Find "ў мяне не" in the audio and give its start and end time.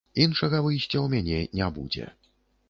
1.01-1.69